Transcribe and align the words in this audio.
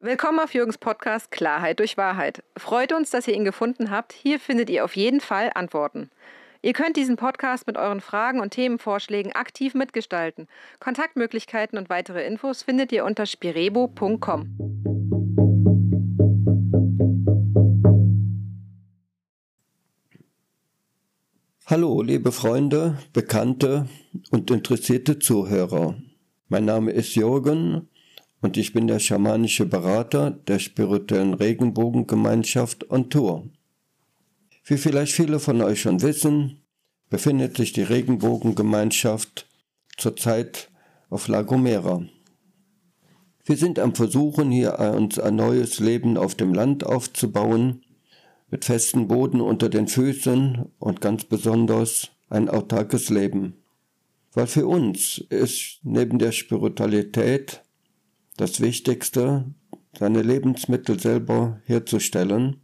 Willkommen 0.00 0.38
auf 0.38 0.54
Jürgens 0.54 0.78
Podcast 0.78 1.32
Klarheit 1.32 1.80
durch 1.80 1.96
Wahrheit. 1.96 2.44
Freut 2.56 2.92
uns, 2.92 3.10
dass 3.10 3.26
ihr 3.26 3.34
ihn 3.34 3.44
gefunden 3.44 3.90
habt. 3.90 4.12
Hier 4.12 4.38
findet 4.38 4.70
ihr 4.70 4.84
auf 4.84 4.94
jeden 4.94 5.20
Fall 5.20 5.50
Antworten. 5.56 6.08
Ihr 6.62 6.72
könnt 6.72 6.96
diesen 6.96 7.16
Podcast 7.16 7.66
mit 7.66 7.76
euren 7.76 8.00
Fragen 8.00 8.38
und 8.38 8.50
Themenvorschlägen 8.50 9.32
aktiv 9.32 9.74
mitgestalten. 9.74 10.46
Kontaktmöglichkeiten 10.78 11.76
und 11.76 11.90
weitere 11.90 12.24
Infos 12.24 12.62
findet 12.62 12.92
ihr 12.92 13.04
unter 13.04 13.26
spirebo.com. 13.26 14.46
Hallo, 21.66 22.02
liebe 22.02 22.30
Freunde, 22.30 22.98
Bekannte 23.12 23.88
und 24.30 24.48
interessierte 24.52 25.18
Zuhörer. 25.18 25.96
Mein 26.46 26.66
Name 26.66 26.92
ist 26.92 27.16
Jürgen 27.16 27.88
und 28.40 28.56
ich 28.56 28.72
bin 28.72 28.86
der 28.86 28.98
schamanische 28.98 29.66
Berater 29.66 30.30
der 30.30 30.58
spirituellen 30.58 31.34
Regenbogengemeinschaft 31.34 32.90
on 32.90 33.10
Tour. 33.10 33.48
Wie 34.64 34.76
vielleicht 34.76 35.12
viele 35.12 35.40
von 35.40 35.60
euch 35.62 35.80
schon 35.80 36.02
wissen, 36.02 36.62
befindet 37.10 37.56
sich 37.56 37.72
die 37.72 37.82
Regenbogengemeinschaft 37.82 39.46
zurzeit 39.96 40.70
auf 41.10 41.28
La 41.28 41.42
Gomera. 41.42 42.02
Wir 43.44 43.56
sind 43.56 43.78
am 43.78 43.94
Versuchen, 43.94 44.50
hier 44.50 44.78
uns 44.78 45.18
ein 45.18 45.36
neues 45.36 45.80
Leben 45.80 46.18
auf 46.18 46.34
dem 46.34 46.52
Land 46.52 46.84
aufzubauen, 46.84 47.82
mit 48.50 48.64
festem 48.64 49.08
Boden 49.08 49.40
unter 49.40 49.68
den 49.68 49.88
Füßen 49.88 50.66
und 50.78 51.00
ganz 51.00 51.24
besonders 51.24 52.10
ein 52.28 52.48
autarkes 52.48 53.08
Leben. 53.08 53.54
Weil 54.32 54.46
für 54.46 54.66
uns 54.66 55.18
ist 55.30 55.80
neben 55.82 56.18
der 56.18 56.32
Spiritualität 56.32 57.62
das 58.38 58.60
Wichtigste, 58.60 59.44
seine 59.98 60.22
Lebensmittel 60.22 60.98
selber 60.98 61.60
herzustellen, 61.64 62.62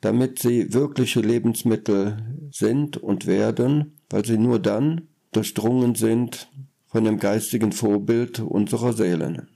damit 0.00 0.40
sie 0.40 0.74
wirkliche 0.74 1.20
Lebensmittel 1.20 2.18
sind 2.50 2.98
und 2.98 3.26
werden, 3.26 3.98
weil 4.10 4.24
sie 4.24 4.36
nur 4.36 4.58
dann 4.58 5.08
durchdrungen 5.32 5.94
sind 5.94 6.50
von 6.86 7.04
dem 7.04 7.18
geistigen 7.18 7.72
Vorbild 7.72 8.40
unserer 8.40 8.92
Seelen. 8.92 9.48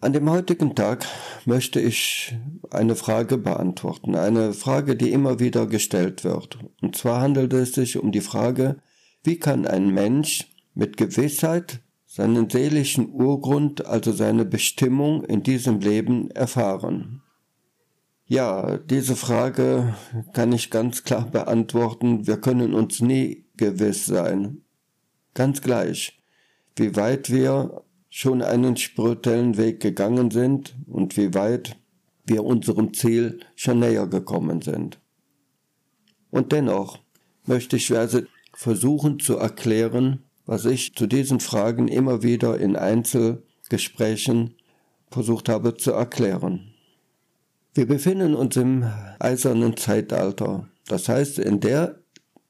An 0.00 0.12
dem 0.12 0.30
heutigen 0.30 0.76
Tag 0.76 1.06
möchte 1.44 1.80
ich 1.80 2.36
eine 2.70 2.94
Frage 2.94 3.38
beantworten, 3.38 4.14
eine 4.14 4.52
Frage, 4.52 4.94
die 4.94 5.10
immer 5.10 5.40
wieder 5.40 5.66
gestellt 5.66 6.22
wird. 6.22 6.58
Und 6.80 6.96
zwar 6.96 7.20
handelt 7.20 7.52
es 7.52 7.72
sich 7.72 7.96
um 7.96 8.12
die 8.12 8.20
Frage, 8.20 8.76
wie 9.24 9.38
kann 9.38 9.66
ein 9.66 9.92
Mensch 9.92 10.48
mit 10.74 10.96
Gewissheit 10.96 11.80
seinen 12.18 12.50
seelischen 12.50 13.12
Urgrund, 13.12 13.86
also 13.86 14.10
seine 14.10 14.44
Bestimmung 14.44 15.22
in 15.22 15.44
diesem 15.44 15.78
Leben 15.78 16.32
erfahren? 16.32 17.22
Ja, 18.26 18.76
diese 18.78 19.14
Frage 19.14 19.94
kann 20.32 20.50
ich 20.50 20.72
ganz 20.72 21.04
klar 21.04 21.30
beantworten. 21.30 22.26
Wir 22.26 22.38
können 22.38 22.74
uns 22.74 23.00
nie 23.00 23.44
gewiss 23.56 24.06
sein. 24.06 24.62
Ganz 25.34 25.62
gleich, 25.62 26.20
wie 26.74 26.96
weit 26.96 27.30
wir 27.30 27.84
schon 28.10 28.42
einen 28.42 28.76
spirituellen 28.76 29.56
Weg 29.56 29.78
gegangen 29.78 30.32
sind 30.32 30.74
und 30.88 31.16
wie 31.16 31.34
weit 31.34 31.76
wir 32.26 32.42
unserem 32.42 32.94
Ziel 32.94 33.38
schon 33.54 33.78
näher 33.78 34.08
gekommen 34.08 34.60
sind. 34.60 34.98
Und 36.30 36.50
dennoch 36.50 36.98
möchte 37.46 37.76
ich 37.76 37.96
also 37.96 38.22
versuchen 38.54 39.20
zu 39.20 39.36
erklären, 39.36 40.24
was 40.48 40.64
ich 40.64 40.94
zu 40.94 41.06
diesen 41.06 41.40
Fragen 41.40 41.88
immer 41.88 42.22
wieder 42.22 42.58
in 42.58 42.74
Einzelgesprächen 42.74 44.54
versucht 45.10 45.50
habe 45.50 45.76
zu 45.76 45.92
erklären. 45.92 46.72
Wir 47.74 47.86
befinden 47.86 48.34
uns 48.34 48.56
im 48.56 48.90
eisernen 49.18 49.76
Zeitalter, 49.76 50.66
das 50.86 51.10
heißt 51.10 51.38
in 51.38 51.60
der 51.60 51.98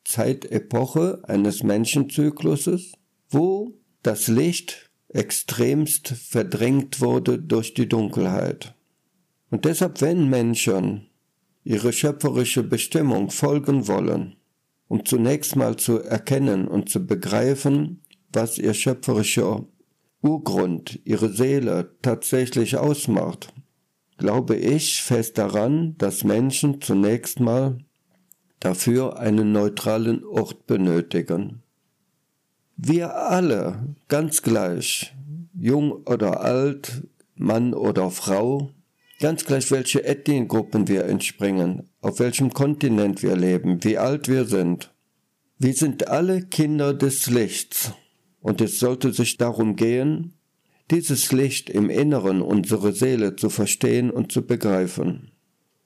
Zeitepoche 0.05 1.23
eines 1.25 1.65
Menschenzykluses, 1.65 2.93
wo 3.31 3.75
das 4.05 4.29
Licht 4.29 4.89
extremst 5.09 6.07
verdrängt 6.09 7.01
wurde 7.01 7.41
durch 7.41 7.75
die 7.75 7.89
Dunkelheit. 7.89 8.77
Und 9.51 9.65
deshalb, 9.65 10.01
wenn 10.03 10.31
Menschen 10.31 11.09
ihre 11.65 11.93
schöpferische 11.93 12.63
Bestimmung 12.63 13.31
folgen 13.31 13.89
wollen, 13.89 14.38
um 14.89 15.05
zunächst 15.05 15.55
mal 15.57 15.77
zu 15.77 16.01
erkennen 16.03 16.67
und 16.67 16.89
zu 16.89 17.07
begreifen, 17.07 18.03
was 18.33 18.59
ihr 18.59 18.75
schöpferischer 18.75 19.65
Urgrund, 20.23 21.01
ihre 21.05 21.33
Seele 21.33 21.95
tatsächlich 22.03 22.77
ausmacht, 22.77 23.53
glaube 24.17 24.57
ich 24.57 25.03
fest 25.03 25.39
daran, 25.39 25.95
dass 25.99 26.25
Menschen 26.25 26.81
zunächst 26.81 27.39
mal 27.39 27.79
dafür 28.61 29.19
einen 29.19 29.53
neutralen 29.53 30.25
Ort 30.25 30.67
benötigen. 30.67 31.63
Wir 32.77 33.15
alle, 33.15 33.95
ganz 34.09 34.43
gleich, 34.43 35.15
jung 35.55 35.93
oder 35.93 36.41
alt, 36.41 37.07
Mann 37.37 37.75
oder 37.75 38.11
Frau, 38.11 38.71
Ganz 39.21 39.45
gleich, 39.45 39.73
welche 39.73 40.05
Ethniengruppen 40.05 40.87
wir 40.87 41.07
entspringen, 41.07 41.91
auf 42.01 42.21
welchem 42.21 42.53
Kontinent 42.53 43.21
wir 43.25 43.35
leben, 43.35 43.83
wie 43.83 43.99
alt 43.99 44.29
wir 44.29 44.45
sind. 44.45 44.95
Wir 45.59 45.75
sind 45.75 46.07
alle 46.07 46.43
Kinder 46.43 46.95
des 46.95 47.29
Lichts. 47.29 47.93
Und 48.41 48.61
es 48.61 48.79
sollte 48.79 49.13
sich 49.13 49.37
darum 49.37 49.75
gehen, 49.75 50.35
dieses 50.93 51.33
Licht 51.33 51.69
im 51.69 51.91
Inneren 51.91 52.41
unserer 52.41 52.93
Seele 52.93 53.35
zu 53.35 53.51
verstehen 53.51 54.13
und 54.13 54.31
zu 54.31 54.47
begreifen. 54.47 55.33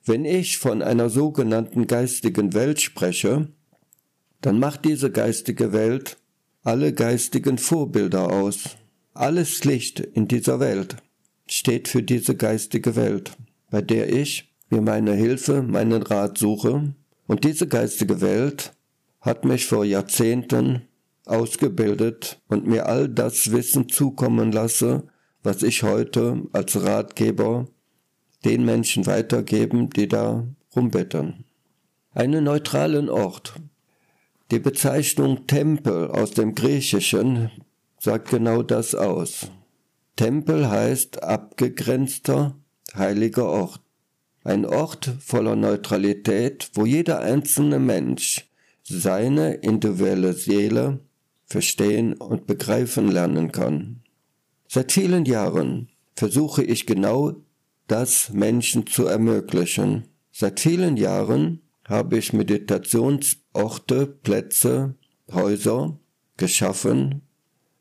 Wenn 0.04 0.26
ich 0.26 0.58
von 0.58 0.82
einer 0.82 1.08
sogenannten 1.08 1.86
geistigen 1.86 2.52
Welt 2.52 2.82
spreche, 2.82 3.48
dann 4.42 4.58
macht 4.58 4.84
diese 4.84 5.10
geistige 5.10 5.72
Welt 5.72 6.18
alle 6.64 6.92
geistigen 6.92 7.56
Vorbilder 7.56 8.30
aus, 8.30 8.76
alles 9.14 9.64
Licht 9.64 10.00
in 10.00 10.28
dieser 10.28 10.60
Welt 10.60 10.96
steht 11.52 11.88
für 11.88 12.02
diese 12.02 12.34
geistige 12.34 12.96
Welt, 12.96 13.36
bei 13.70 13.82
der 13.82 14.10
ich 14.12 14.50
mir 14.70 14.80
meine 14.80 15.12
Hilfe, 15.12 15.62
meinen 15.62 16.02
Rat 16.02 16.38
suche. 16.38 16.94
Und 17.26 17.44
diese 17.44 17.68
geistige 17.68 18.22
Welt 18.22 18.72
hat 19.20 19.44
mich 19.44 19.66
vor 19.66 19.84
Jahrzehnten 19.84 20.82
ausgebildet 21.26 22.40
und 22.48 22.66
mir 22.66 22.86
all 22.86 23.08
das 23.08 23.52
Wissen 23.52 23.88
zukommen 23.88 24.50
lasse, 24.50 25.04
was 25.42 25.62
ich 25.62 25.82
heute 25.82 26.42
als 26.52 26.82
Ratgeber 26.82 27.66
den 28.46 28.64
Menschen 28.64 29.06
weitergeben, 29.06 29.90
die 29.90 30.08
da 30.08 30.46
rumbeten. 30.74 31.44
Einen 32.14 32.44
neutralen 32.44 33.10
Ort. 33.10 33.54
Die 34.50 34.58
Bezeichnung 34.58 35.46
Tempel 35.46 36.10
aus 36.10 36.30
dem 36.30 36.54
Griechischen 36.54 37.50
sagt 37.98 38.30
genau 38.30 38.62
das 38.62 38.94
aus. 38.94 39.50
Tempel 40.16 40.68
heißt 40.68 41.22
abgegrenzter, 41.22 42.56
heiliger 42.94 43.46
Ort. 43.46 43.80
Ein 44.44 44.66
Ort 44.66 45.10
voller 45.20 45.56
Neutralität, 45.56 46.70
wo 46.74 46.84
jeder 46.84 47.20
einzelne 47.20 47.78
Mensch 47.78 48.48
seine 48.82 49.54
individuelle 49.54 50.32
Seele 50.32 51.00
verstehen 51.46 52.14
und 52.14 52.46
begreifen 52.46 53.08
lernen 53.08 53.52
kann. 53.52 54.02
Seit 54.68 54.92
vielen 54.92 55.24
Jahren 55.24 55.88
versuche 56.16 56.64
ich 56.64 56.86
genau 56.86 57.36
das 57.86 58.30
Menschen 58.32 58.86
zu 58.86 59.06
ermöglichen. 59.06 60.08
Seit 60.32 60.60
vielen 60.60 60.96
Jahren 60.96 61.60
habe 61.84 62.18
ich 62.18 62.32
Meditationsorte, 62.32 64.06
Plätze, 64.06 64.94
Häuser 65.30 65.98
geschaffen, 66.36 67.22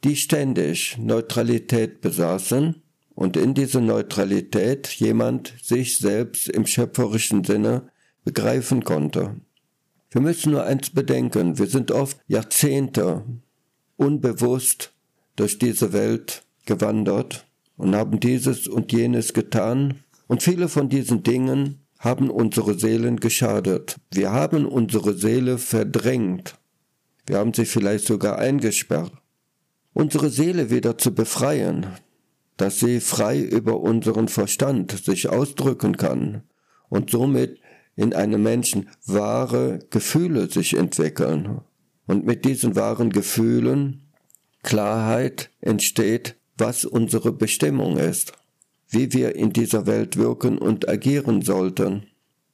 die 0.04 0.16
ständig 0.16 0.98
Neutralität 0.98 2.02
besaßen 2.02 2.82
und 3.14 3.38
in 3.38 3.54
dieser 3.54 3.82
Neutralität 3.82 4.88
jemand 4.88 5.54
sich 5.62 6.00
selbst 6.00 6.50
im 6.50 6.66
schöpferischen 6.66 7.44
Sinne 7.44 7.90
begreifen 8.24 8.84
konnte. 8.84 9.36
Wir 10.10 10.22
müssen 10.22 10.52
nur 10.52 10.64
eins 10.64 10.90
bedenken, 10.90 11.58
wir 11.58 11.68
sind 11.68 11.92
oft 11.92 12.18
Jahrzehnte 12.28 13.24
unbewusst 13.96 14.94
durch 15.36 15.60
diese 15.60 15.94
Welt 15.94 16.44
gewandert 16.66 17.46
und 17.78 17.96
haben 17.96 18.20
dieses 18.20 18.68
und 18.68 18.92
jenes 18.92 19.34
getan, 19.34 20.04
und 20.28 20.42
viele 20.42 20.70
von 20.70 20.88
diesen 20.88 21.24
Dingen 21.24 21.86
haben 22.00 22.30
unsere 22.30 22.80
Seelen 22.80 23.20
geschadet. 23.20 23.98
Wir 24.14 24.32
haben 24.32 24.66
unsere 24.66 25.14
Seele 25.14 25.58
verdrängt. 25.58 26.56
Wir 27.26 27.38
haben 27.38 27.54
sie 27.54 27.66
vielleicht 27.66 28.06
sogar 28.06 28.40
eingesperrt 28.40 29.12
unsere 29.94 30.30
Seele 30.30 30.70
wieder 30.70 30.98
zu 30.98 31.14
befreien, 31.14 31.88
dass 32.58 32.80
sie 32.80 33.00
frei 33.00 33.40
über 33.40 33.80
unseren 33.80 34.28
Verstand 34.28 34.92
sich 34.92 35.30
ausdrücken 35.30 35.98
kann 35.98 36.44
und 36.90 37.10
somit 37.10 37.60
in 37.96 38.14
einem 38.14 38.44
Menschen 38.44 38.90
wahre 39.06 39.80
Gefühle 39.90 40.50
sich 40.50 40.78
entwickeln. 40.78 41.62
Und 42.08 42.26
mit 42.26 42.46
diesen 42.46 42.76
wahren 42.76 43.10
Gefühlen 43.10 44.02
Klarheit 44.64 45.50
entsteht, 45.62 46.36
was 46.58 46.84
unsere 46.84 47.32
Bestimmung 47.32 47.98
ist. 47.98 48.34
wie 48.92 49.14
wir 49.14 49.36
in 49.36 49.54
dieser 49.54 49.88
Welt 49.88 50.18
wirken 50.18 50.58
und 50.58 50.88
agieren 50.88 51.42
sollten. 51.42 52.08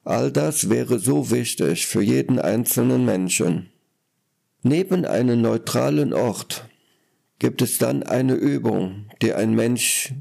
All 0.04 0.30
das 0.32 0.70
wäre 0.70 1.00
so 1.00 1.30
wichtig 1.30 1.86
für 1.86 2.00
jeden 2.00 2.38
einzelnen 2.38 3.04
Menschen. 3.04 3.70
Neben 4.62 5.04
einem 5.04 5.42
neutralen 5.42 6.14
Ort 6.14 6.68
gibt 7.38 7.62
es 7.62 7.78
dann 7.78 8.02
eine 8.02 8.34
Übung, 8.34 9.06
die 9.22 9.32
ein 9.32 9.54
Mensch 9.54 10.14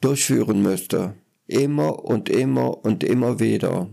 durchführen 0.00 0.62
müsste, 0.62 1.14
immer 1.46 2.04
und 2.04 2.28
immer 2.28 2.84
und 2.84 3.04
immer 3.04 3.40
wieder, 3.40 3.88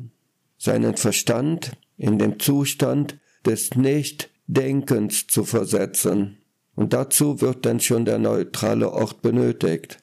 seinen 0.58 0.98
Verstand 0.98 1.72
in 1.98 2.18
den 2.20 2.40
Zustand 2.40 3.20
des 3.46 3.76
Nichtdenkens 3.76 5.28
zu 5.28 5.44
versetzen. 5.44 6.38
Und 6.76 6.94
dazu 6.94 7.42
wird 7.42 7.66
dann 7.66 7.80
schon 7.80 8.06
der 8.06 8.20
neutrale 8.20 8.92
Ort 8.92 9.22
benötigt, 9.22 10.00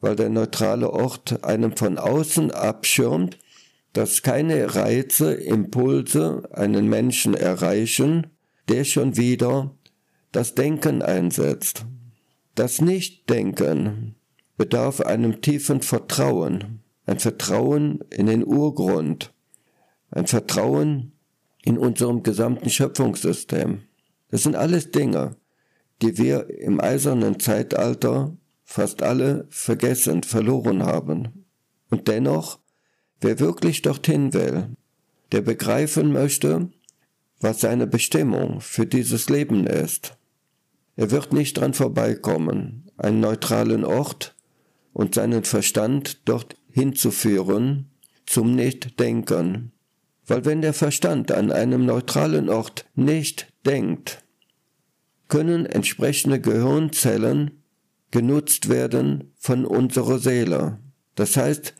weil 0.00 0.16
der 0.16 0.30
neutrale 0.30 0.90
Ort 0.90 1.44
einem 1.44 1.76
von 1.76 1.98
außen 1.98 2.50
abschirmt, 2.50 3.38
dass 3.92 4.22
keine 4.22 4.74
Reize, 4.74 5.34
Impulse 5.34 6.48
einen 6.52 6.88
Menschen 6.88 7.34
erreichen, 7.34 8.28
der 8.68 8.84
schon 8.84 9.16
wieder 9.16 9.74
das 10.32 10.54
Denken 10.54 11.02
einsetzt. 11.02 11.84
Das 12.54 12.80
Nichtdenken 12.80 14.16
bedarf 14.56 15.00
einem 15.00 15.40
tiefen 15.40 15.80
Vertrauen, 15.80 16.80
ein 17.06 17.18
Vertrauen 17.18 18.00
in 18.10 18.26
den 18.26 18.44
Urgrund, 18.44 19.32
ein 20.10 20.26
Vertrauen 20.26 21.12
in 21.62 21.78
unserem 21.78 22.22
gesamten 22.22 22.68
Schöpfungssystem. 22.68 23.82
Das 24.30 24.42
sind 24.42 24.56
alles 24.56 24.90
Dinge, 24.90 25.36
die 26.02 26.18
wir 26.18 26.50
im 26.50 26.80
eisernen 26.80 27.40
Zeitalter 27.40 28.36
fast 28.64 29.02
alle 29.02 29.46
vergessen, 29.48 30.22
verloren 30.22 30.82
haben. 30.82 31.46
Und 31.90 32.08
dennoch, 32.08 32.58
wer 33.20 33.40
wirklich 33.40 33.82
dorthin 33.82 34.34
will, 34.34 34.76
der 35.32 35.40
begreifen 35.40 36.12
möchte, 36.12 36.70
was 37.40 37.60
seine 37.60 37.86
Bestimmung 37.86 38.60
für 38.60 38.86
dieses 38.86 39.30
Leben 39.30 39.66
ist. 39.66 40.17
Er 40.98 41.12
wird 41.12 41.32
nicht 41.32 41.56
dran 41.56 41.74
vorbeikommen, 41.74 42.90
einen 42.96 43.20
neutralen 43.20 43.84
Ort 43.84 44.34
und 44.92 45.14
seinen 45.14 45.44
Verstand 45.44 46.22
dort 46.24 46.56
hinzuführen 46.72 47.88
zum 48.26 48.56
Nichtdenken. 48.56 49.70
Weil 50.26 50.44
wenn 50.44 50.60
der 50.60 50.72
Verstand 50.72 51.30
an 51.30 51.52
einem 51.52 51.86
neutralen 51.86 52.48
Ort 52.48 52.84
nicht 52.96 53.46
denkt, 53.64 54.24
können 55.28 55.66
entsprechende 55.66 56.40
Gehirnzellen 56.40 57.62
genutzt 58.10 58.68
werden 58.68 59.32
von 59.38 59.66
unserer 59.66 60.18
Seele. 60.18 60.80
Das 61.14 61.36
heißt, 61.36 61.74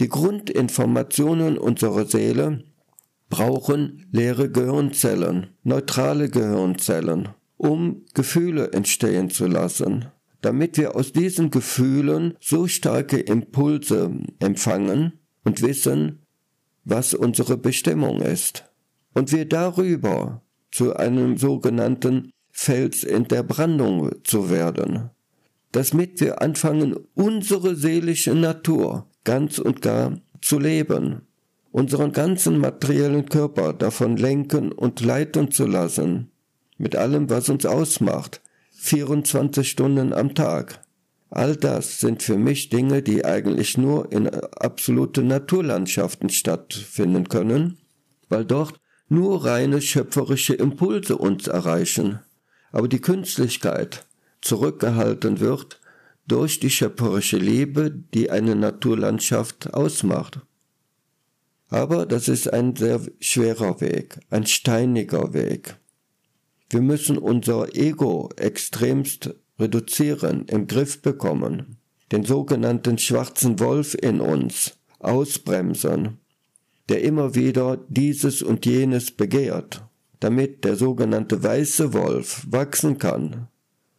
die 0.00 0.08
Grundinformationen 0.08 1.58
unserer 1.58 2.06
Seele 2.06 2.64
brauchen 3.28 4.06
leere 4.12 4.50
Gehirnzellen, 4.50 5.48
neutrale 5.62 6.30
Gehirnzellen, 6.30 7.28
um 7.62 8.04
Gefühle 8.12 8.72
entstehen 8.72 9.30
zu 9.30 9.46
lassen, 9.46 10.06
damit 10.40 10.76
wir 10.78 10.96
aus 10.96 11.12
diesen 11.12 11.50
Gefühlen 11.50 12.34
so 12.40 12.66
starke 12.66 13.20
Impulse 13.20 14.10
empfangen 14.40 15.20
und 15.44 15.62
wissen, 15.62 16.26
was 16.84 17.14
unsere 17.14 17.56
Bestimmung 17.56 18.20
ist. 18.20 18.64
Und 19.14 19.30
wir 19.30 19.44
darüber 19.44 20.42
zu 20.72 20.96
einem 20.96 21.36
sogenannten 21.36 22.32
Fels 22.50 23.04
in 23.04 23.28
der 23.28 23.44
Brandung 23.44 24.10
zu 24.24 24.50
werden, 24.50 25.10
damit 25.70 26.20
wir 26.20 26.42
anfangen, 26.42 26.96
unsere 27.14 27.76
seelische 27.76 28.34
Natur 28.34 29.06
ganz 29.22 29.60
und 29.60 29.82
gar 29.82 30.18
zu 30.40 30.58
leben 30.58 31.22
unseren 31.72 32.12
ganzen 32.12 32.58
materiellen 32.58 33.26
Körper 33.28 33.72
davon 33.72 34.16
lenken 34.16 34.72
und 34.72 35.00
leiten 35.00 35.50
zu 35.50 35.66
lassen, 35.66 36.31
mit 36.82 36.96
allem, 36.96 37.30
was 37.30 37.48
uns 37.48 37.64
ausmacht, 37.64 38.40
24 38.72 39.70
Stunden 39.70 40.12
am 40.12 40.34
Tag. 40.34 40.80
All 41.30 41.54
das 41.54 42.00
sind 42.00 42.24
für 42.24 42.36
mich 42.36 42.70
Dinge, 42.70 43.02
die 43.02 43.24
eigentlich 43.24 43.78
nur 43.78 44.10
in 44.10 44.28
absoluten 44.28 45.28
Naturlandschaften 45.28 46.28
stattfinden 46.28 47.28
können, 47.28 47.78
weil 48.28 48.44
dort 48.44 48.80
nur 49.08 49.44
reine 49.44 49.80
schöpferische 49.80 50.54
Impulse 50.54 51.16
uns 51.16 51.46
erreichen, 51.46 52.18
aber 52.72 52.88
die 52.88 53.00
Künstlichkeit 53.00 54.04
zurückgehalten 54.40 55.38
wird 55.38 55.80
durch 56.26 56.58
die 56.58 56.70
schöpferische 56.70 57.36
Liebe, 57.36 57.92
die 58.12 58.28
eine 58.32 58.56
Naturlandschaft 58.56 59.72
ausmacht. 59.72 60.40
Aber 61.68 62.06
das 62.06 62.26
ist 62.26 62.52
ein 62.52 62.74
sehr 62.74 63.00
schwerer 63.20 63.80
Weg, 63.80 64.18
ein 64.30 64.46
steiniger 64.46 65.32
Weg. 65.32 65.76
Wir 66.72 66.80
müssen 66.80 67.18
unser 67.18 67.76
Ego 67.76 68.30
extremst 68.36 69.34
reduzieren, 69.60 70.46
im 70.48 70.66
Griff 70.66 71.02
bekommen, 71.02 71.76
den 72.10 72.24
sogenannten 72.24 72.96
schwarzen 72.96 73.60
Wolf 73.60 73.94
in 73.94 74.22
uns 74.22 74.78
ausbremsen, 74.98 76.16
der 76.88 77.02
immer 77.02 77.34
wieder 77.34 77.78
dieses 77.88 78.40
und 78.40 78.64
jenes 78.64 79.10
begehrt, 79.10 79.84
damit 80.18 80.64
der 80.64 80.76
sogenannte 80.76 81.42
weiße 81.44 81.92
Wolf 81.92 82.46
wachsen 82.48 82.96
kann. 82.96 83.48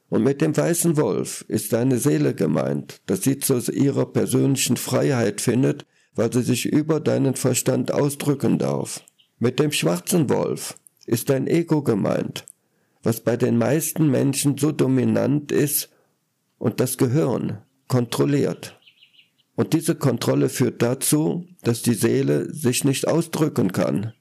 Und 0.09 0.23
mit 0.23 0.41
dem 0.41 0.57
weißen 0.57 0.97
Wolf 0.97 1.45
ist 1.47 1.73
deine 1.73 1.99
Seele 1.99 2.33
gemeint, 2.33 3.01
dass 3.05 3.21
sie 3.21 3.37
zu 3.37 3.59
ihrer 3.71 4.07
persönlichen 4.07 4.77
Freiheit 4.77 5.41
findet, 5.41 5.85
weil 6.15 6.33
sie 6.33 6.41
sich 6.41 6.65
über 6.65 6.99
deinen 6.99 7.35
Verstand 7.35 7.93
ausdrücken 7.93 8.57
darf. 8.57 9.03
Mit 9.37 9.59
dem 9.59 9.71
schwarzen 9.71 10.27
Wolf 10.31 10.75
ist 11.05 11.29
dein 11.29 11.45
Ego 11.45 11.83
gemeint, 11.83 12.45
was 13.03 13.19
bei 13.19 13.37
den 13.37 13.57
meisten 13.57 14.09
Menschen 14.09 14.57
so 14.57 14.71
dominant 14.71 15.51
ist 15.51 15.89
und 16.57 16.79
das 16.79 16.97
Gehirn 16.97 17.59
kontrolliert. 17.87 18.79
Und 19.55 19.73
diese 19.73 19.95
Kontrolle 19.95 20.49
führt 20.49 20.81
dazu, 20.81 21.45
dass 21.61 21.83
die 21.83 21.93
Seele 21.93 22.51
sich 22.51 22.83
nicht 22.83 23.07
ausdrücken 23.07 23.71
kann 23.71 24.13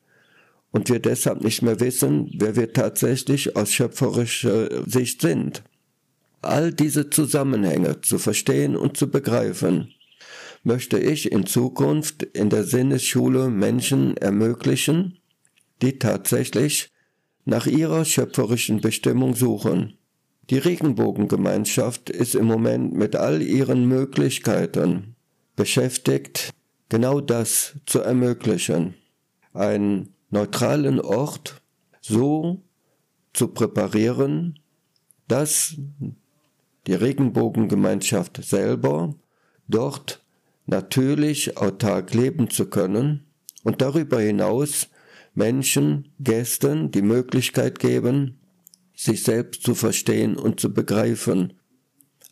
und 0.73 0.89
wir 0.89 0.99
deshalb 0.99 1.43
nicht 1.43 1.63
mehr 1.63 1.81
wissen, 1.81 2.31
wer 2.35 2.57
wir 2.57 2.73
tatsächlich 2.73 3.57
aus 3.57 3.73
schöpferischer 3.73 4.89
Sicht 4.89 5.23
sind. 5.23 5.63
All 6.43 6.73
diese 6.73 7.09
Zusammenhänge 7.09 8.01
zu 8.01 8.19
verstehen 8.19 8.77
und 8.77 8.97
zu 8.97 9.09
begreifen, 9.09 9.95
möchte 10.65 10.99
ich 10.99 11.31
in 11.31 11.47
Zukunft 11.47 12.23
in 12.23 12.51
der 12.51 12.65
Sinnesschule 12.65 13.49
Menschen 13.49 14.17
ermöglichen, 14.17 15.19
die 15.83 15.99
tatsächlich 15.99 16.92
nach 17.45 17.67
ihrer 17.67 18.05
schöpferischen 18.05 18.81
Bestimmung 18.81 19.35
suchen. 19.35 19.99
Die 20.51 20.59
Regenbogengemeinschaft 20.59 22.11
ist 22.11 22.35
im 22.35 22.47
Moment 22.47 22.95
mit 22.95 23.17
all 23.17 23.43
ihren 23.43 23.87
Möglichkeiten 23.87 25.15
beschäftigt, 25.57 26.51
genau 26.89 27.21
das 27.21 27.75
zu 27.87 28.01
ermöglichen. 28.01 28.95
Einen 29.55 30.15
neutralen 30.31 31.01
Ort 31.01 31.63
so 32.01 32.63
zu 33.33 33.49
präparieren, 33.49 34.59
dass 35.29 35.77
die 36.87 36.95
Regenbogengemeinschaft 36.95 38.45
selber 38.45 39.15
dort 39.69 40.23
natürlich 40.67 41.57
autark 41.57 42.15
leben 42.15 42.51
zu 42.51 42.67
können 42.67 43.25
und 43.63 43.81
darüber 43.81 44.21
hinaus 44.21 44.89
Menschen, 45.35 46.13
Gästen 46.21 46.91
die 46.91 47.03
Möglichkeit 47.03 47.79
geben, 47.79 48.41
sich 48.95 49.23
selbst 49.23 49.63
zu 49.63 49.75
verstehen 49.75 50.37
und 50.37 50.61
zu 50.61 50.73
begreifen, 50.73 51.55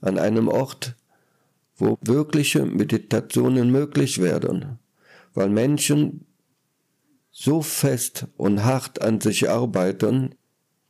an 0.01 0.19
einem 0.19 0.49
Ort, 0.49 0.97
wo 1.77 1.99
wirkliche 2.03 2.67
Meditationen 2.67 3.71
möglich 3.71 4.21
werden, 4.21 4.79
weil 5.35 5.49
Menschen 5.49 6.27
so 7.31 7.63
fest 7.63 8.27
und 8.37 8.65
hart 8.65 9.01
an 9.03 9.21
sich 9.21 9.49
arbeiten, 9.49 10.35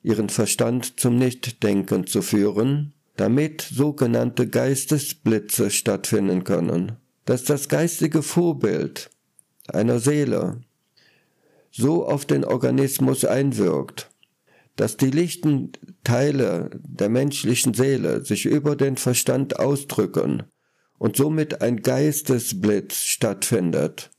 ihren 0.02 0.28
Verstand 0.28 0.98
zum 0.98 1.16
Nichtdenken 1.16 2.06
zu 2.06 2.22
führen, 2.22 2.92
damit 3.16 3.62
sogenannte 3.62 4.48
Geistesblitze 4.48 5.70
stattfinden 5.70 6.44
können. 6.44 6.96
Dass 7.26 7.44
das 7.44 7.68
geistige 7.68 8.22
Vorbild 8.22 9.10
einer 9.68 10.00
Seele 10.00 10.62
so 11.70 12.06
auf 12.06 12.24
den 12.24 12.44
Organismus 12.44 13.24
einwirkt, 13.24 14.10
dass 14.76 14.96
die 14.96 15.10
lichten 15.10 15.72
Teile 16.04 16.70
der 16.82 17.08
menschlichen 17.08 17.74
Seele 17.74 18.24
sich 18.24 18.46
über 18.46 18.76
den 18.76 18.96
Verstand 18.96 19.58
ausdrücken 19.58 20.44
und 20.98 21.16
somit 21.16 21.62
ein 21.62 21.82
Geistesblitz 21.82 23.02
stattfindet. 23.02 24.10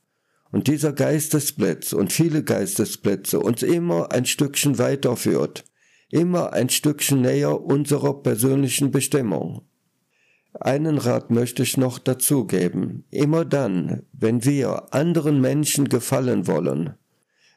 Und 0.50 0.68
dieser 0.68 0.92
Geistesblitz 0.92 1.94
und 1.94 2.12
viele 2.12 2.44
Geistesblitze 2.44 3.40
uns 3.40 3.62
immer 3.62 4.12
ein 4.12 4.26
Stückchen 4.26 4.78
weiterführt, 4.78 5.64
immer 6.10 6.52
ein 6.52 6.68
Stückchen 6.68 7.22
näher 7.22 7.58
unserer 7.62 8.22
persönlichen 8.22 8.90
Bestimmung. 8.90 9.62
Einen 10.60 10.98
Rat 10.98 11.30
möchte 11.30 11.62
ich 11.62 11.78
noch 11.78 11.98
dazugeben. 11.98 13.04
Immer 13.10 13.46
dann, 13.46 14.02
wenn 14.12 14.44
wir 14.44 14.92
anderen 14.92 15.40
Menschen 15.40 15.88
gefallen 15.88 16.46
wollen, 16.46 16.94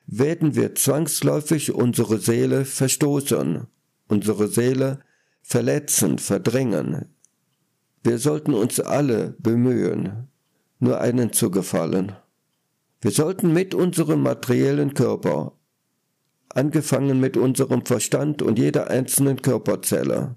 werden 0.08 0.56
wir 0.56 0.76
zwangsläufig 0.76 1.74
unsere 1.74 2.20
Seele 2.20 2.66
verstoßen, 2.66 3.68
unsere 4.08 4.48
Seele 4.48 5.00
verletzen, 5.42 6.20
verdrängen. 6.20 7.06
Wir 8.04 8.20
sollten 8.20 8.54
uns 8.54 8.80
alle 8.80 9.36
bemühen, 9.40 10.28
nur 10.80 11.02
einen 11.02 11.34
zu 11.34 11.50
gefallen. 11.50 12.16
Wir 13.02 13.12
sollten 13.12 13.54
mit 13.54 13.74
unserem 13.74 14.22
materiellen 14.22 14.94
Körper, 14.94 15.54
angefangen 16.50 17.20
mit 17.20 17.38
unserem 17.38 17.86
Verstand 17.86 18.42
und 18.42 18.60
jeder 18.60 18.90
einzelnen 18.90 19.42
Körperzelle, 19.42 20.36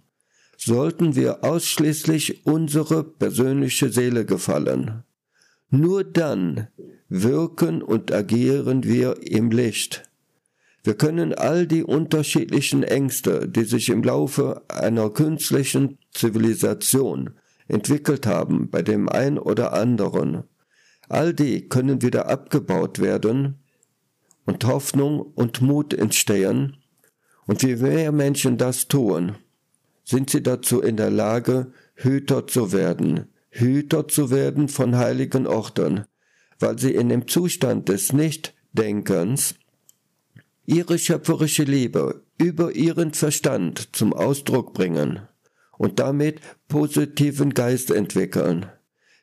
sollten 0.57 1.15
wir 1.15 1.45
ausschließlich 1.45 2.47
unsere 2.47 3.05
persönliche 3.05 3.91
Seele 3.91 4.25
gefallen. 4.25 5.05
Nur 5.71 6.05
dann 6.05 6.69
wirken 7.09 7.83
und 7.83 8.13
agieren 8.13 8.85
wir 8.85 9.23
im 9.23 9.51
Licht. 9.51 10.09
Wir 10.83 10.95
können 10.95 11.35
all 11.35 11.67
die 11.67 11.83
unterschiedlichen 11.83 12.83
Ängste, 12.83 13.49
die 13.49 13.65
sich 13.65 13.91
im 13.91 14.03
Laufe 14.03 14.63
einer 14.69 15.11
künstlichen 15.11 15.99
Zivilisation 16.13 17.31
entwickelt 17.67 18.27
haben 18.27 18.71
bei 18.71 18.83
dem 18.83 19.09
ein 19.09 19.39
oder 19.39 19.75
anderen, 19.75 20.45
all 21.09 21.35
die 21.35 21.69
können 21.69 22.01
wieder 22.03 22.29
abgebaut 22.29 22.99
werden 23.01 23.59
und 24.47 24.65
Hoffnung 24.65 25.21
und 25.21 25.61
Mut 25.61 25.93
entstehen, 25.93 26.77
und 27.47 27.63
wie 27.63 27.77
mehr 27.77 28.13
Menschen 28.13 28.59
das 28.59 28.89
tun, 28.89 29.37
sind 30.05 30.29
sie 30.29 30.43
dazu 30.43 30.81
in 30.81 30.97
der 30.99 31.11
Lage, 31.11 31.73
Hüter 31.95 32.47
zu 32.47 32.73
werden, 32.73 33.29
Hüter 33.51 34.09
zu 34.09 34.31
werden 34.31 34.69
von 34.69 34.97
heiligen 34.97 35.47
Orten, 35.47 36.05
weil 36.59 36.79
sie 36.79 36.95
in 36.95 37.09
dem 37.09 37.29
Zustand 37.29 37.89
des 37.89 38.13
Nichtdenkens 38.13 39.55
ihre 40.67 40.99
schöpferische 40.99 41.65
Liebe 41.65 42.25
über 42.37 42.73
ihren 42.75 43.15
Verstand 43.15 43.97
zum 43.97 44.13
Ausdruck 44.13 44.75
bringen 44.75 45.21
und 45.79 45.99
damit 45.99 46.41
positiven 46.69 47.55
Geist 47.55 47.91
entwickeln. 47.91 48.67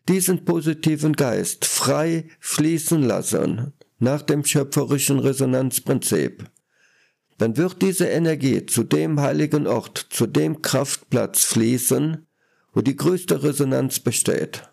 Diesen 0.08 0.46
positiven 0.46 1.14
Geist 1.14 1.66
frei 1.66 2.30
fließen 2.40 3.02
lassen 3.02 3.74
nach 4.00 4.22
dem 4.22 4.44
schöpferischen 4.44 5.20
Resonanzprinzip 5.20 6.50
dann 7.38 7.58
wird 7.58 7.82
diese 7.82 8.08
Energie 8.08 8.66
zu 8.66 8.84
dem 8.84 9.20
heiligen 9.20 9.68
Ort, 9.68 9.98
zu 10.10 10.26
dem 10.26 10.62
Kraftplatz 10.62 11.44
fließen, 11.44 12.26
wo 12.76 12.82
die 12.82 12.96
größte 12.96 13.42
Resonanz 13.42 14.00
besteht. 14.00 14.70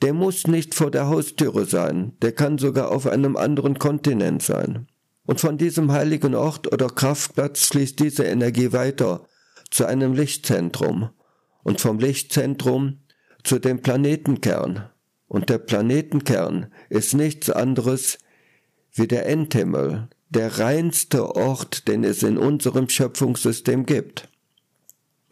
Der 0.00 0.14
muss 0.14 0.48
nicht 0.48 0.74
vor 0.74 0.90
der 0.90 1.06
Haustüre 1.06 1.66
sein, 1.66 2.16
der 2.22 2.32
kann 2.32 2.58
sogar 2.58 2.90
auf 2.90 3.06
einem 3.06 3.36
anderen 3.36 3.78
Kontinent 3.78 4.42
sein. 4.42 4.88
Und 5.24 5.40
von 5.40 5.58
diesem 5.58 5.92
heiligen 5.92 6.34
Ort 6.34 6.72
oder 6.72 6.88
Kraftplatz 6.88 7.66
fließt 7.66 8.00
diese 8.00 8.24
Energie 8.24 8.72
weiter 8.72 9.28
zu 9.70 9.84
einem 9.84 10.14
Lichtzentrum 10.14 11.10
und 11.62 11.80
vom 11.80 12.00
Lichtzentrum 12.00 12.98
zu 13.44 13.60
dem 13.60 13.80
Planetenkern. 13.80 14.88
Und 15.28 15.48
der 15.48 15.58
Planetenkern 15.58 16.72
ist 16.88 17.14
nichts 17.14 17.50
anderes 17.50 18.18
wie 18.94 19.06
der 19.06 19.26
Endhimmel, 19.26 20.08
der 20.30 20.58
reinste 20.58 21.36
Ort, 21.36 21.86
den 21.86 22.02
es 22.02 22.22
in 22.22 22.38
unserem 22.38 22.88
Schöpfungssystem 22.88 23.86
gibt. 23.86 24.31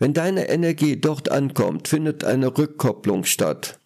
Wenn 0.01 0.15
deine 0.15 0.49
Energie 0.49 0.97
dort 0.97 1.31
ankommt, 1.31 1.87
findet 1.87 2.25
eine 2.25 2.57
Rückkopplung 2.57 3.25
statt. 3.25 3.79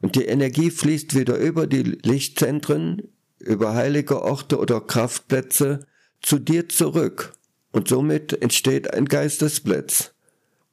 Und 0.00 0.14
die 0.14 0.24
Energie 0.24 0.70
fließt 0.70 1.16
wieder 1.16 1.36
über 1.36 1.66
die 1.66 1.82
Lichtzentren, 1.82 3.02
über 3.40 3.74
heilige 3.74 4.22
Orte 4.22 4.58
oder 4.58 4.80
Kraftplätze 4.80 5.80
zu 6.22 6.38
dir 6.38 6.68
zurück. 6.68 7.32
Und 7.72 7.88
somit 7.88 8.40
entsteht 8.40 8.94
ein 8.94 9.06
Geistesblitz. 9.06 10.12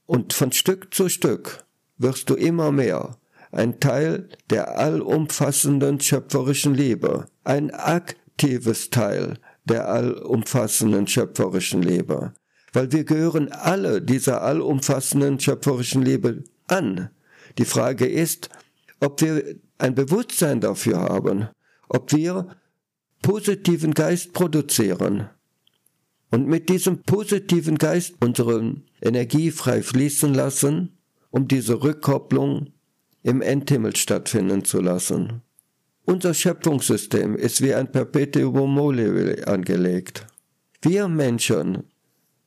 Und 0.05 0.33
von 0.33 0.51
Stück 0.51 0.93
zu 0.93 1.09
Stück 1.09 1.65
wirst 1.97 2.29
du 2.29 2.35
immer 2.35 2.71
mehr 2.71 3.17
ein 3.51 3.79
Teil 3.79 4.29
der 4.51 4.77
allumfassenden 4.77 5.99
schöpferischen 5.99 6.75
Liebe, 6.75 7.25
ein 7.43 7.71
aktives 7.71 8.91
Teil 8.91 9.39
der 9.63 9.87
allumfassenden 9.87 11.07
schöpferischen 11.07 11.81
Liebe. 11.81 12.33
Weil 12.75 12.91
wir 12.91 13.05
gehören 13.05 13.53
alle 13.53 14.01
dieser 14.01 14.41
allumfassenden 14.41 15.39
schöpferischen 15.39 16.01
Liebe 16.01 16.43
an. 16.67 17.09
Die 17.57 17.63
Frage 17.63 18.05
ist, 18.05 18.49
ob 18.99 19.21
wir 19.21 19.55
ein 19.77 19.95
Bewusstsein 19.95 20.59
dafür 20.59 20.99
haben, 20.99 21.47
ob 21.87 22.11
wir 22.11 22.47
positiven 23.21 23.93
Geist 23.93 24.33
produzieren 24.33 25.29
und 26.31 26.47
mit 26.47 26.67
diesem 26.67 27.03
positiven 27.03 27.77
Geist 27.77 28.15
unsere 28.19 28.75
Energie 29.01 29.51
frei 29.51 29.81
fließen 29.81 30.33
lassen, 30.33 30.97
um 31.31 31.47
diese 31.47 31.81
Rückkopplung 31.81 32.73
im 33.23 33.41
Endhimmel 33.41 33.95
stattfinden 33.95 34.65
zu 34.65 34.81
lassen. 34.81 35.41
Unser 36.03 36.33
Schöpfungssystem 36.33 37.37
ist 37.37 37.61
wie 37.61 37.73
ein 37.73 37.89
Perpetuum 37.89 38.73
mobile 38.73 39.47
angelegt. 39.47 40.27
Wir 40.81 41.07
Menschen 41.07 41.85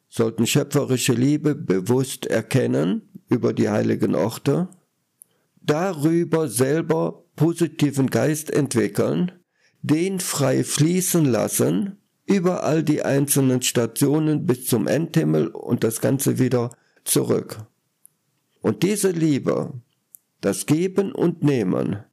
sollten 0.09 0.47
schöpferische 0.47 1.13
Liebe 1.13 1.55
bewusst 1.55 2.27
erkennen 2.27 3.03
über 3.29 3.53
die 3.53 3.69
heiligen 3.69 4.15
Orte, 4.15 4.69
darüber 5.61 6.49
selber 6.49 7.25
positiven 7.37 8.09
Geist 8.09 8.51
entwickeln, 8.51 9.33
den 9.83 10.19
frei 10.19 10.65
fließen 10.65 11.25
lassen, 11.25 11.99
über 12.27 12.65
all 12.65 12.83
die 12.83 13.03
einzelnen 13.03 13.63
Stationen 13.63 14.45
bis 14.45 14.67
zum 14.67 14.87
Endhimmel 14.87 15.49
und 15.49 15.85
das 15.85 16.01
Ganze 16.01 16.39
wieder 16.39 16.77
zurück. 17.05 17.65
Und 18.61 18.83
diese 18.83 19.11
Liebe, 19.11 19.73
das 20.41 20.67
Geben 20.67 21.13
und 21.13 21.43
Nehmen, 21.43 22.05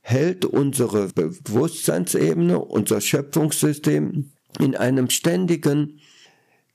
hält 0.00 0.44
unsere 0.44 1.08
Bewusstseinsebene, 1.08 2.58
unser 2.58 3.00
Schöpfungssystem 3.00 4.30
in 4.60 4.76
einem 4.76 5.10
ständigen 5.10 6.00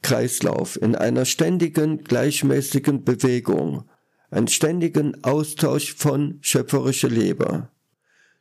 Kreislauf, 0.01 0.81
in 0.81 0.95
einer 0.95 1.25
ständigen 1.25 2.03
gleichmäßigen 2.03 3.03
Bewegung, 3.03 3.85
einen 4.29 4.47
ständigen 4.47 5.23
Austausch 5.23 5.93
von 5.95 6.39
schöpferischer 6.41 7.09
Liebe. 7.09 7.69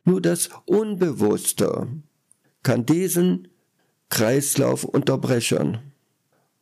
Nur 0.03 0.21
das 0.21 0.49
Unbewusste 0.65 1.87
kann 2.63 2.85
diesen 2.85 3.49
Kreislauf 4.09 4.83
unterbrechen. 4.83 5.79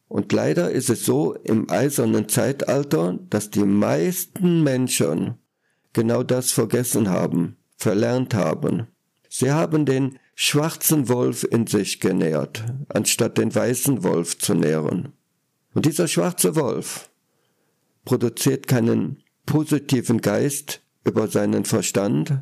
Und 0.07 0.33
leider 0.33 0.71
ist 0.71 0.89
es 0.89 1.05
so 1.05 1.35
im 1.35 1.69
eisernen 1.69 2.27
Zeitalter, 2.27 3.19
dass 3.29 3.51
die 3.51 3.63
meisten 3.65 4.63
Menschen 4.63 5.35
genau 5.93 6.23
das 6.23 6.51
vergessen 6.51 7.09
haben 7.09 7.59
verlernt 7.79 8.33
haben. 8.33 8.87
Sie 9.29 9.51
haben 9.51 9.85
den 9.85 10.19
schwarzen 10.41 11.09
Wolf 11.09 11.43
in 11.43 11.67
sich 11.67 11.99
genährt, 11.99 12.63
anstatt 12.87 13.37
den 13.37 13.53
weißen 13.53 14.05
Wolf 14.05 14.37
zu 14.37 14.53
nähren. 14.53 15.11
Und 15.73 15.85
dieser 15.85 16.07
schwarze 16.07 16.55
Wolf 16.55 17.09
produziert 18.05 18.65
keinen 18.65 19.21
positiven 19.45 20.21
Geist 20.21 20.81
über 21.03 21.27
seinen 21.27 21.65
Verstand, 21.65 22.41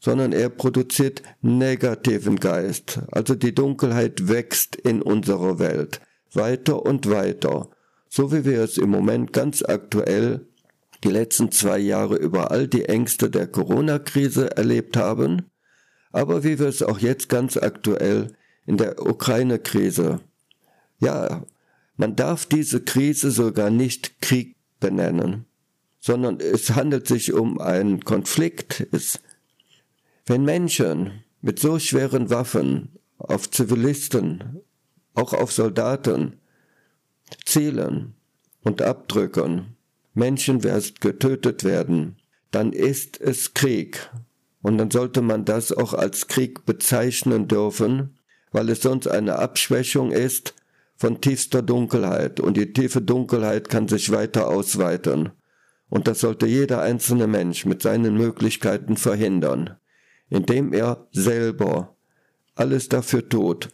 sondern 0.00 0.32
er 0.32 0.48
produziert 0.48 1.22
negativen 1.40 2.40
Geist. 2.40 2.98
Also 3.12 3.36
die 3.36 3.54
Dunkelheit 3.54 4.26
wächst 4.26 4.74
in 4.74 5.00
unserer 5.00 5.60
Welt 5.60 6.00
weiter 6.32 6.84
und 6.84 7.08
weiter, 7.08 7.70
so 8.08 8.32
wie 8.32 8.44
wir 8.44 8.60
es 8.60 8.76
im 8.76 8.90
Moment 8.90 9.32
ganz 9.32 9.62
aktuell 9.62 10.48
die 11.04 11.10
letzten 11.10 11.52
zwei 11.52 11.78
Jahre 11.78 12.16
über 12.16 12.50
all 12.50 12.66
die 12.66 12.86
Ängste 12.86 13.30
der 13.30 13.46
Corona-Krise 13.46 14.56
erlebt 14.56 14.96
haben, 14.96 15.46
aber 16.12 16.44
wie 16.44 16.58
wir 16.58 16.66
es 16.66 16.82
auch 16.82 16.98
jetzt 16.98 17.28
ganz 17.28 17.56
aktuell 17.56 18.32
in 18.66 18.76
der 18.76 19.04
Ukraine-Krise. 19.04 20.20
Ja, 20.98 21.44
man 21.96 22.16
darf 22.16 22.46
diese 22.46 22.82
Krise 22.82 23.30
sogar 23.30 23.70
nicht 23.70 24.20
Krieg 24.20 24.56
benennen, 24.80 25.46
sondern 26.00 26.40
es 26.40 26.70
handelt 26.70 27.06
sich 27.06 27.32
um 27.32 27.60
einen 27.60 28.04
Konflikt. 28.04 28.86
Es, 28.92 29.20
wenn 30.26 30.44
Menschen 30.44 31.24
mit 31.40 31.58
so 31.58 31.78
schweren 31.78 32.30
Waffen 32.30 32.98
auf 33.18 33.50
Zivilisten, 33.50 34.60
auch 35.14 35.32
auf 35.32 35.52
Soldaten 35.52 36.38
zielen 37.44 38.14
und 38.62 38.82
abdrücken, 38.82 39.76
Menschen 40.14 40.60
getötet 40.60 41.64
werden, 41.64 42.16
dann 42.50 42.72
ist 42.72 43.20
es 43.20 43.54
Krieg. 43.54 44.10
Und 44.66 44.78
dann 44.78 44.90
sollte 44.90 45.22
man 45.22 45.44
das 45.44 45.70
auch 45.70 45.94
als 45.94 46.26
Krieg 46.26 46.66
bezeichnen 46.66 47.46
dürfen, 47.46 48.18
weil 48.50 48.68
es 48.68 48.82
sonst 48.82 49.06
eine 49.06 49.38
Abschwächung 49.38 50.10
ist 50.10 50.56
von 50.96 51.20
tiefster 51.20 51.62
Dunkelheit. 51.62 52.40
Und 52.40 52.56
die 52.56 52.72
tiefe 52.72 53.00
Dunkelheit 53.00 53.68
kann 53.68 53.86
sich 53.86 54.10
weiter 54.10 54.48
ausweiten. 54.48 55.30
Und 55.88 56.08
das 56.08 56.18
sollte 56.18 56.46
jeder 56.46 56.82
einzelne 56.82 57.28
Mensch 57.28 57.64
mit 57.64 57.80
seinen 57.80 58.16
Möglichkeiten 58.16 58.96
verhindern, 58.96 59.76
indem 60.30 60.72
er 60.72 61.06
selber 61.12 61.94
alles 62.56 62.88
dafür 62.88 63.28
tut, 63.28 63.68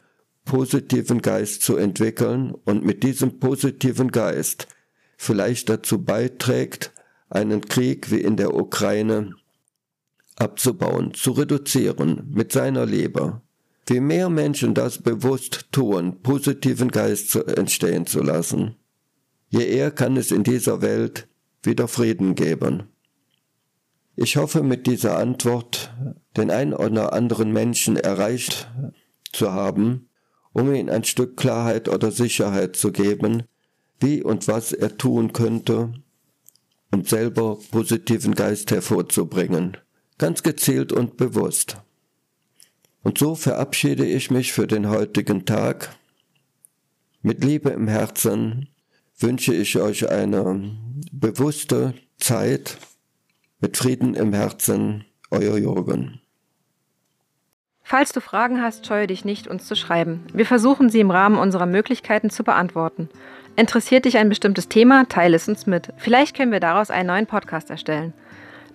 positiven 0.44 1.22
Geist 1.22 1.62
zu 1.62 1.78
entwickeln 1.78 2.52
und 2.66 2.84
mit 2.84 3.02
diesem 3.02 3.38
positiven 3.38 4.10
Geist 4.10 4.68
vielleicht 5.16 5.70
dazu 5.70 6.04
beiträgt, 6.04 6.92
einen 7.30 7.62
Krieg 7.62 8.10
wie 8.10 8.20
in 8.20 8.36
der 8.36 8.54
Ukraine 8.54 9.36
abzubauen, 10.42 11.14
zu 11.14 11.32
reduzieren 11.32 12.28
mit 12.30 12.52
seiner 12.52 12.84
Liebe. 12.84 13.40
Wie 13.86 14.00
mehr 14.00 14.28
Menschen 14.28 14.74
das 14.74 14.98
bewusst 14.98 15.68
tun, 15.72 16.22
positiven 16.22 16.90
Geist 16.90 17.34
entstehen 17.36 18.06
zu 18.06 18.22
lassen, 18.22 18.76
je 19.48 19.64
eher 19.64 19.90
kann 19.90 20.16
es 20.16 20.30
in 20.30 20.44
dieser 20.44 20.82
Welt 20.82 21.28
wieder 21.62 21.88
Frieden 21.88 22.34
geben. 22.34 22.84
Ich 24.16 24.36
hoffe 24.36 24.62
mit 24.62 24.86
dieser 24.86 25.16
Antwort 25.18 25.92
den 26.36 26.50
ein 26.50 26.74
oder 26.74 27.12
anderen 27.12 27.52
Menschen 27.52 27.96
erreicht 27.96 28.70
zu 29.32 29.52
haben, 29.52 30.08
um 30.52 30.72
ihm 30.74 30.88
ein 30.88 31.04
Stück 31.04 31.36
Klarheit 31.36 31.88
oder 31.88 32.10
Sicherheit 32.10 32.76
zu 32.76 32.92
geben, 32.92 33.44
wie 34.00 34.22
und 34.22 34.48
was 34.48 34.72
er 34.72 34.96
tun 34.98 35.32
könnte, 35.32 35.92
um 36.90 37.04
selber 37.04 37.58
positiven 37.70 38.34
Geist 38.34 38.70
hervorzubringen, 38.70 39.76
ganz 40.22 40.44
gezielt 40.44 40.92
und 40.92 41.16
bewusst. 41.16 41.78
Und 43.02 43.18
so 43.18 43.34
verabschiede 43.34 44.06
ich 44.06 44.30
mich 44.30 44.52
für 44.52 44.68
den 44.68 44.88
heutigen 44.88 45.46
Tag. 45.46 45.96
Mit 47.22 47.42
Liebe 47.42 47.70
im 47.70 47.88
Herzen 47.88 48.68
wünsche 49.18 49.52
ich 49.52 49.80
euch 49.80 50.08
eine 50.08 50.76
bewusste 51.10 51.94
Zeit 52.18 52.78
mit 53.58 53.76
Frieden 53.76 54.14
im 54.14 54.32
Herzen, 54.32 55.04
euer 55.32 55.58
Jürgen. 55.58 56.20
Falls 57.82 58.12
du 58.12 58.20
Fragen 58.20 58.62
hast, 58.62 58.86
scheue 58.86 59.08
dich 59.08 59.24
nicht, 59.24 59.48
uns 59.48 59.66
zu 59.66 59.74
schreiben. 59.74 60.24
Wir 60.32 60.46
versuchen 60.46 60.88
sie 60.88 61.00
im 61.00 61.10
Rahmen 61.10 61.36
unserer 61.36 61.66
Möglichkeiten 61.66 62.30
zu 62.30 62.44
beantworten. 62.44 63.08
Interessiert 63.56 64.04
dich 64.04 64.18
ein 64.18 64.28
bestimmtes 64.28 64.68
Thema, 64.68 65.08
teile 65.08 65.34
es 65.34 65.48
uns 65.48 65.66
mit. 65.66 65.92
Vielleicht 65.96 66.36
können 66.36 66.52
wir 66.52 66.60
daraus 66.60 66.92
einen 66.92 67.08
neuen 67.08 67.26
Podcast 67.26 67.70
erstellen. 67.70 68.14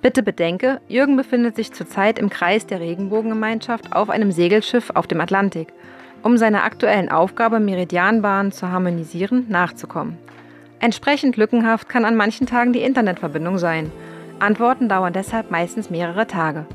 Bitte 0.01 0.21
bedenke, 0.21 0.79
Jürgen 0.87 1.17
befindet 1.17 1.55
sich 1.55 1.73
zurzeit 1.73 2.19
im 2.19 2.29
Kreis 2.29 2.67
der 2.67 2.79
Regenbogengemeinschaft 2.79 3.93
auf 3.93 4.09
einem 4.09 4.31
Segelschiff 4.31 4.91
auf 4.93 5.07
dem 5.07 5.19
Atlantik, 5.21 5.73
um 6.21 6.37
seiner 6.37 6.63
aktuellen 6.63 7.09
Aufgabe, 7.09 7.59
Meridianbahnen 7.59 8.51
zu 8.51 8.69
harmonisieren, 8.69 9.45
nachzukommen. 9.49 10.17
Entsprechend 10.79 11.37
lückenhaft 11.37 11.89
kann 11.89 12.05
an 12.05 12.15
manchen 12.15 12.45
Tagen 12.45 12.73
die 12.73 12.83
Internetverbindung 12.83 13.57
sein. 13.57 13.91
Antworten 14.39 14.87
dauern 14.87 15.13
deshalb 15.13 15.49
meistens 15.49 15.89
mehrere 15.89 16.27
Tage. 16.27 16.65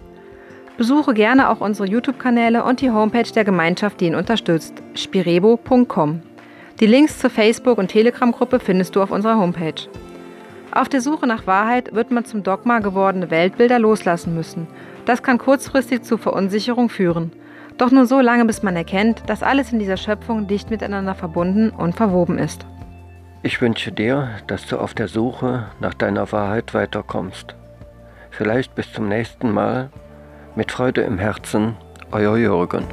Besuche 0.77 1.15
gerne 1.15 1.49
auch 1.49 1.61
unsere 1.61 1.89
YouTube-Kanäle 1.89 2.65
und 2.65 2.81
die 2.81 2.91
Homepage 2.91 3.31
der 3.33 3.45
Gemeinschaft, 3.45 4.01
die 4.01 4.07
ihn 4.07 4.17
unterstützt, 4.17 4.83
spirebo.com. 4.95 6.23
Die 6.81 6.87
Links 6.87 7.19
zur 7.21 7.31
Facebook- 7.31 7.79
und 7.79 7.89
Telegram-Gruppe 7.89 8.59
findest 8.59 8.97
du 8.97 9.03
auf 9.03 9.13
unserer 9.13 9.37
Homepage. 9.39 9.89
Auf 10.75 10.89
der 10.89 11.03
Suche 11.03 11.27
nach 11.27 11.47
Wahrheit 11.47 11.95
wird 11.95 12.11
man 12.11 12.25
zum 12.25 12.43
Dogma 12.43 12.79
gewordene 12.79 13.31
Weltbilder 13.31 13.79
loslassen 13.79 14.35
müssen. 14.35 14.67
Das 15.05 15.23
kann 15.23 15.37
kurzfristig 15.37 16.03
zu 16.03 16.17
Verunsicherung 16.17 16.89
führen. 16.89 17.31
Doch 17.77 17.91
nur 17.91 18.07
so 18.07 18.21
lange, 18.21 18.47
bis 18.47 18.63
man 18.63 18.75
erkennt, 18.75 19.23
dass 19.27 19.43
alles 19.43 19.71
in 19.71 19.79
dieser 19.79 19.99
Schöpfung 19.99 20.47
dicht 20.47 20.71
miteinander 20.71 21.15
verbunden 21.15 21.71
und 21.71 21.95
verwoben 21.95 22.39
ist. 22.39 22.65
Ich 23.43 23.61
wünsche 23.61 23.93
dir, 23.93 24.31
dass 24.47 24.67
du 24.67 24.79
auf 24.79 24.95
der 24.95 25.09
Suche 25.09 25.67
nach 25.81 25.93
deiner 25.93 26.33
Wahrheit 26.33 26.73
weiterkommst. 26.73 27.55
Vielleicht 28.31 28.75
bis 28.75 28.91
zum 28.93 29.09
nächsten 29.09 29.53
Mal. 29.53 29.91
Mit 30.57 30.73
Freude 30.73 31.03
im 31.03 31.19
Herzen, 31.19 31.77
euer 32.13 32.39
Jürgen. 32.39 32.85